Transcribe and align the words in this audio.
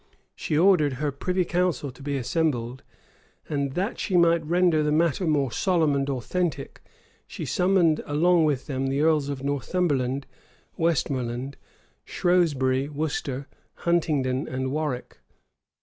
She 0.35 0.57
ordered 0.57 0.93
her 0.93 1.11
privy 1.11 1.45
council 1.45 1.91
to 1.91 2.01
be 2.01 2.17
assembled; 2.17 2.81
and, 3.47 3.73
that 3.73 3.99
she 3.99 4.17
might 4.17 4.43
render 4.43 4.81
the 4.81 4.91
matter 4.91 5.27
more 5.27 5.51
solemn 5.51 5.93
and 5.93 6.09
authentic, 6.09 6.81
she 7.27 7.45
summoned 7.45 8.01
along 8.07 8.45
with 8.45 8.65
them 8.65 8.87
the 8.87 9.01
earls 9.01 9.29
of 9.29 9.43
Northumberland, 9.43 10.25
Westmoreland, 10.75 11.55
Shrewsbury, 12.03 12.89
Worcester, 12.89 13.47
Huntingdon, 13.75 14.47
and 14.47 14.71
Warwick. 14.71 15.19